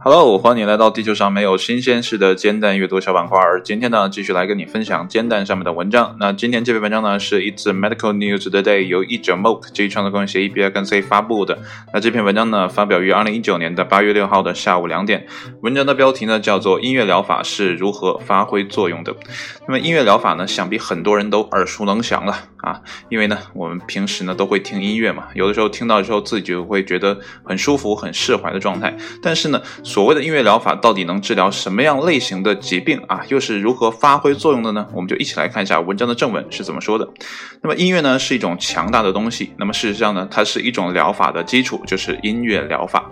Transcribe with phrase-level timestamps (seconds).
[0.00, 3.38] Hello，欢迎来到地球上没有新鲜事的煎蛋阅读小板块。
[3.64, 6.16] 今天呢，继续来跟你分享煎蛋上面的文章。
[6.20, 11.58] 那今天这篇文章呢，是 It's Medical News Today 由译者 Moke 这一创作公司协议 B 跟 C 发布的。
[11.92, 15.26] 那这篇文章呢，发表于二零一九年的八月六号的下午两点。
[15.62, 19.12] 文章的标题呢，叫做《音乐疗法是如何发挥作用的》。
[19.66, 28.96] 那么音乐疗法呢，想必很多人都耳熟能详了啊，因为呢，我们平时呢都会听音乐嘛，有的时候听到之后自己就会觉得很舒服、很释怀的状态。
[29.22, 33.22] 但是呢，所谓的音乐疗法到底能治疗什么样类型的疾病啊？
[33.28, 34.86] 又是如何发挥作用的呢？
[34.92, 37.08] 我们就一起来看一下文章的正文是怎么说的。
[37.62, 43.10] 那么音乐呢是一种强大的东西，那么事实上呢，它是一种疗法的基础，就是音乐疗法。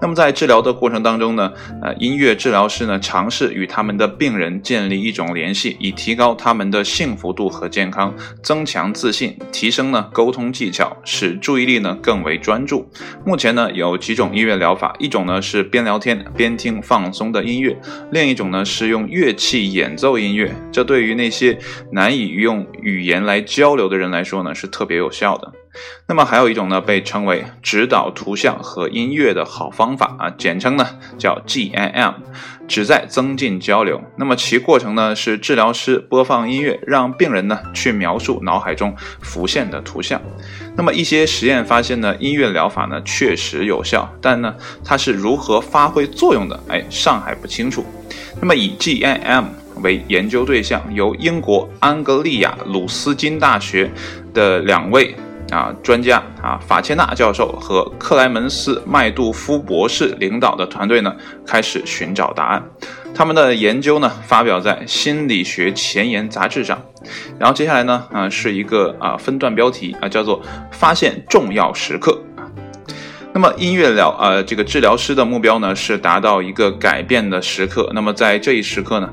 [0.00, 12.88] 那么在治疗的过程当中呢，呃，音乐治疗师呢尝试与他们的病人建立一种联系，以提高他们的幸福度和健康，增强自信，提升呢沟通技巧，使注意力呢更为专注。
[13.24, 17.78] 目前呢有几种音乐疗法，一种呢是边聊天边听放松的音乐，
[18.10, 20.54] 另一种呢是用乐器演奏音乐。
[20.72, 21.58] 这对于那些
[21.92, 25.52] 难以用语言来交流的人来说呢，是特别有效的。
[26.06, 30.86] 那么还有一种呢，被称为指导图像和音乐的好方法啊，简称呢
[31.18, 32.14] 叫 GIM，
[32.66, 34.00] 旨在增进交流。
[34.16, 40.20] 那么其过程呢是治疗师播放音乐，让病人呢去描述脑海中浮现的图像。
[40.76, 44.54] 那么一些实验发现呢，音乐疗法呢确实有效，但呢
[44.84, 47.84] 它是如何发挥作用的，哎，尚还不清楚。
[48.40, 49.44] 那么以 GIM
[49.82, 53.90] 为研究对象，由英国安格利亚鲁斯金大学
[54.32, 55.14] 的两位。
[55.50, 61.14] 啊，专家啊，法切纳教授和克莱门斯麦杜夫博士领导的团队呢，
[61.46, 62.62] 开始寻找答案。
[63.14, 66.80] 他们的研究呢，发表在《心理学前沿》杂志上。
[67.38, 72.18] 然后接下来呢，啊，是一个啊分段标题啊，叫做“发现重要时刻”。
[73.32, 77.90] 那么音乐疗呃，这个治疗师的目标呢，是达到一个改变的时刻。
[77.94, 79.08] 那么在这一时刻呢？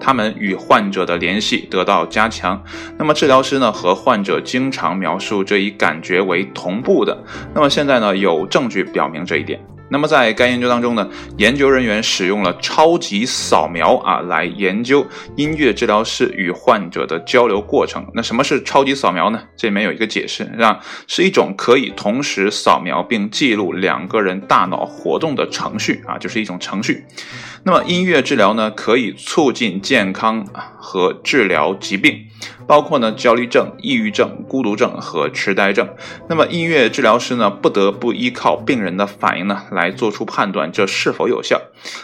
[0.00, 2.60] 他们与患者的联系得到加强，
[2.98, 7.22] 那么治疗师呢和患者经常描述这一感觉为同步的。
[7.54, 9.60] 那么现在呢有证据表明这一点。
[9.90, 15.06] 那么在该研究当中呢，研究人员使用了超级扫描啊来研究
[15.36, 18.06] 音乐治疗师与患者的交流过程。
[18.14, 19.42] 那什么是超级扫描呢？
[19.56, 20.80] 这里面有一个解释，是吧？
[21.06, 27.04] 是一种可以同时扫描并记录两个人大脑活动的程序啊，就是一种程序。
[27.64, 30.46] 那么音乐治疗呢，可以促进健康
[30.78, 32.26] 和治疗疾病，
[32.66, 35.88] 包括呢焦虑症、抑郁症、孤独症和痴呆症。
[36.28, 41.60] 那么音乐治疗师呢，不得不依靠病人的反应呢来做出判断，这是否有效。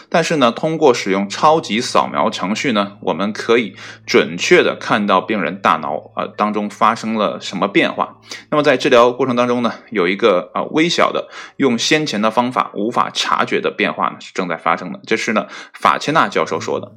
[0.09, 8.17] 但是呢，通过使用超级扫描程序呢，我们可以准确的看到病人大脑呃当中发生了什么变化。
[8.49, 15.45] 那么在治疗过程当中呢，有一个啊微小的用先前的方法无法察觉的变化呢是正在发生的，这是呢。
[15.73, 16.91] 法切纳教授说的。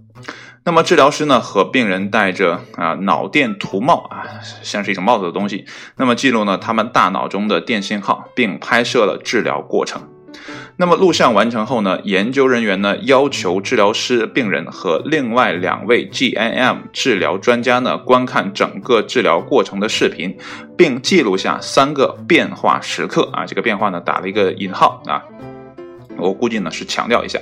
[0.62, 4.28] 那么治疗师呢和病人戴着啊脑电图帽啊，
[4.62, 5.64] 像是一种帽子的东西。
[5.96, 10.08] 那么记录呢他们大脑中的电信号，并拍摄了治疗过程。
[10.76, 20.36] 那么录像完成后呢，研究人员呢要求治疗师、病人和另外两位 GIM 治疗专家呢观看整个治疗过程的视频，
[20.76, 23.46] 并记录下三个变化时刻啊。
[23.46, 25.22] 这个变化呢打了一个引号啊。
[26.16, 27.38] 我估计呢是强调一下，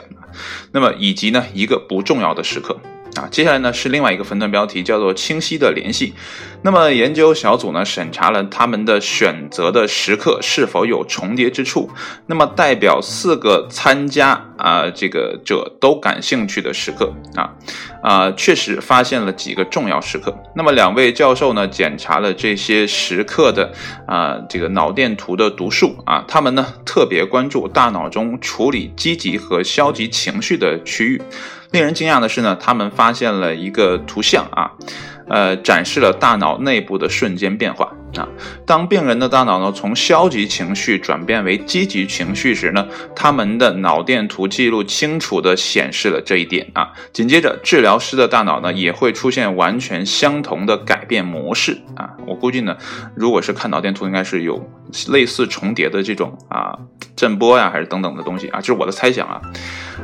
[0.73, 2.79] 那么以及呢一个不重要的时刻。
[3.19, 6.15] 啊，接下来呢是另外一个分段标题，叫做“清晰的联系”。
[6.63, 11.89] 那么研究小组呢审查了他们的选择的时刻是否有重叠之处。
[12.27, 17.51] 那么代表四个参加啊这个者都感兴趣的时刻啊
[18.03, 20.37] 啊，确实发现了几个重要时刻。
[20.55, 23.73] 那么两位教授呢检查了这些时刻的
[24.07, 31.23] 啊这个脑电图的读数啊，他们呢特别关注大脑中处理积极和消极情绪的区域。
[31.71, 34.71] 令人惊讶的是呢，他们发现了一个图像啊，
[35.29, 37.93] 呃，展示了大脑内部的瞬间变化。
[38.17, 38.29] 啊。
[38.67, 46.93] 当病人的大脑呢从消极情绪转变为积极情绪时呢，他们的脑电图记录清楚地显示了这一点啊。
[47.13, 52.11] 紧接着，治疗师的大脑呢也会出现完全相同的改变模式啊。
[52.27, 52.77] 我估计呢，
[53.15, 54.69] 如果是看脑电图，应该是有
[55.09, 56.79] 类似重叠的这种啊
[57.17, 59.41] 震波呀，还是等等的东西啊，这是我的猜想啊。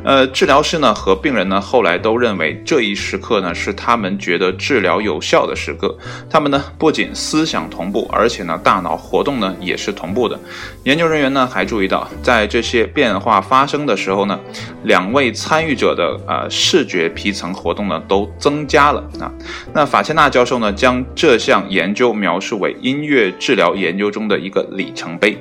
[0.04, 5.96] 呃，治疗师呢和病人呢后来都认为这一时刻呢是他们觉得治疗有效的时刻。
[6.28, 10.36] 他们呢不仅思想同步，而且呢大脑活动呢也是同步的。
[10.82, 14.38] 研究人员呢还注意到，在这些变化发生的时候呢，
[14.82, 19.30] 两位参与者的呃视觉皮层活动呢都增加了啊。
[19.72, 25.38] 那法切纳教授呢将这项研究描述为音乐治疗研究中的一个里程碑。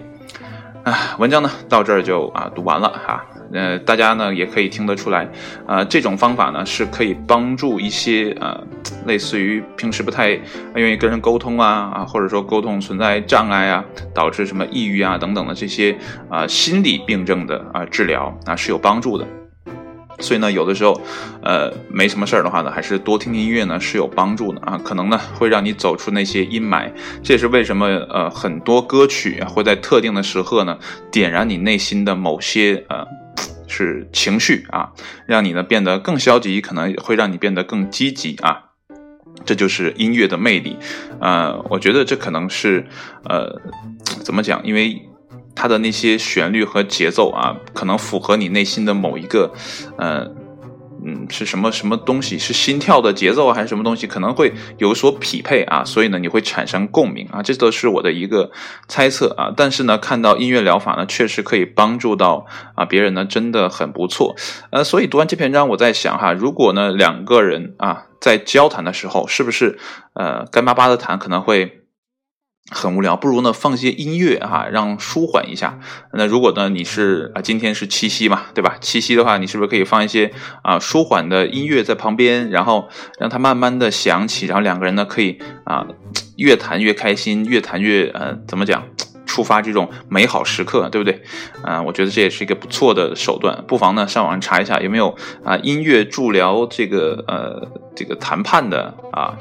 [0.83, 3.25] 啊，文章呢到这儿就啊读完了哈。
[3.53, 5.29] 呃，大家呢也可以听得出来，
[5.65, 8.61] 啊，这种方法呢是可以帮助一些呃，
[9.05, 10.37] 类似于平时不太
[10.75, 15.95] 愿意跟人沟通啊啊，或者说沟通存在障碍啊，导致什么抑郁啊等等的这些
[16.29, 19.25] 啊心理病症的啊治疗啊是有帮助的。
[20.23, 20.99] 所以呢，有的时候，
[21.43, 26.89] 呃，没什么事儿的话呢，还是多听听音乐呢是有帮助的啊，可能呢会让你走出那些阴霾。
[27.21, 30.79] 这也是为什么呃很多歌曲会在特定的时刻呢
[31.11, 33.05] 点燃你内心的某些呃
[33.67, 34.89] 是情绪啊，
[35.27, 38.63] 让你呢变得更消极，可能会让你变得更积极啊。
[39.43, 40.77] 这就是音乐的魅力，
[41.19, 42.85] 呃，我觉得这可能是
[43.25, 43.59] 呃
[44.23, 45.09] 怎么讲，因为。
[45.55, 49.53] 它的那些旋律和节奏啊，可能符合你内心的某一个，
[49.97, 50.27] 呃，
[51.05, 52.39] 嗯，是什么什么东西？
[52.39, 54.07] 是心跳的节奏还是什么东西？
[54.07, 58.51] 可能会有所匹配啊，所以呢，你会产生共鸣啊，这都是我的一个
[58.87, 59.53] 猜测啊。
[59.55, 62.45] 但是呢，看到音乐疗法呢，确实可以帮助到
[62.75, 64.35] 啊别人呢，真的很不错。
[64.71, 69.77] 呃，所以读完这篇章，我在想哈，如果呢两个人啊在交谈的时候，是不是
[70.13, 71.82] 呃干巴巴的谈可能会？
[72.71, 75.79] 很无聊，不如呢放些音乐哈，让舒缓一下。
[76.13, 78.77] 那如果呢你是啊，今天是七夕嘛，对吧？
[78.79, 80.31] 七夕的话，你是不是可以放一些
[80.63, 82.87] 啊舒缓的音乐在旁边，然后
[83.19, 85.85] 让它慢慢的响起，然后两个人呢可以啊
[86.37, 88.81] 越谈越开心，越谈越呃怎么讲，
[89.25, 91.21] 触发这种美好时刻，对不对？
[91.63, 95.13] 啊，我觉得这也是一个不错的手段，不妨呢上网上查一下有没有
[95.43, 99.37] 啊音乐助疗这个呃这个谈判的啊。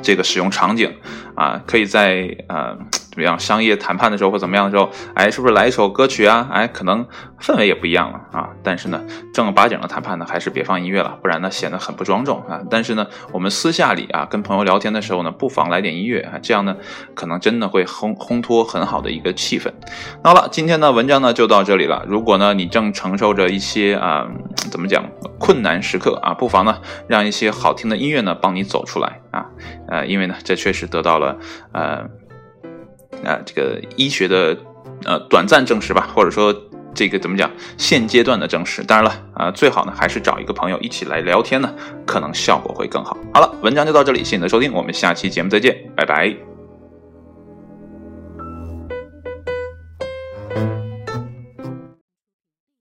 [0.00, 0.94] 这个使用场景，
[1.34, 2.78] 啊，可以在呃。
[3.12, 3.38] 怎么样？
[3.38, 6.48] 商业谈判的时候或怎么样的时候，哎，是不是来一首歌曲啊？
[6.50, 7.06] 哎，可能
[7.38, 8.48] 氛围也不一样了啊。
[8.62, 9.04] 但是呢，
[9.34, 12.62] 正儿八经的谈判呢，还是别放音乐了，不然呢显得很不庄重啊。
[12.70, 16.74] 但是呢，我们私下里啊，跟朋友聊天的时候呢，不妨来点音乐啊，这样呢，
[17.14, 19.70] 可能真的会烘烘托很好的一个气氛。
[20.24, 22.06] 那好了，今天的文章呢就到这里了。
[22.08, 24.26] 如果呢你正承受着一些啊，
[24.70, 25.04] 怎么讲
[25.38, 26.78] 困难时刻啊，不妨呢
[27.08, 29.44] 让一些好听的音乐呢帮你走出来啊。
[29.88, 31.36] 呃，因为呢这确实得到了
[31.72, 32.08] 呃。
[33.24, 34.56] 啊，这个医学的
[35.04, 36.54] 呃短暂证实吧，或者说
[36.94, 38.82] 这个怎么讲，现阶段的证实。
[38.82, 41.74] 当然了，啊，最好呢还是找一个朋友一起来聊天呢，
[42.06, 43.16] 可能效果会更好。
[43.32, 46.51] 好了，文章就到这里，谢谢你的收听，我们下期节目再见，拜拜。